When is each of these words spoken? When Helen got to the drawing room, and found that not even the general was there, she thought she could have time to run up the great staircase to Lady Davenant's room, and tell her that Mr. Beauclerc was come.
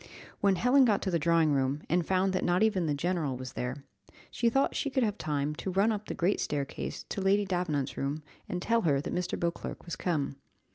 When 0.39 0.55
Helen 0.55 0.83
got 0.83 1.03
to 1.03 1.11
the 1.11 1.19
drawing 1.19 1.51
room, 1.53 1.81
and 1.87 2.03
found 2.03 2.33
that 2.33 2.43
not 2.43 2.63
even 2.63 2.87
the 2.87 2.95
general 2.95 3.37
was 3.37 3.53
there, 3.53 3.83
she 4.31 4.49
thought 4.49 4.75
she 4.75 4.89
could 4.89 5.03
have 5.03 5.15
time 5.19 5.53
to 5.57 5.69
run 5.69 5.91
up 5.91 6.07
the 6.07 6.15
great 6.15 6.39
staircase 6.39 7.05
to 7.09 7.21
Lady 7.21 7.45
Davenant's 7.45 7.95
room, 7.97 8.23
and 8.49 8.63
tell 8.63 8.81
her 8.81 8.99
that 8.99 9.13
Mr. 9.13 9.39
Beauclerc 9.39 9.85
was 9.85 9.95
come. 9.95 10.37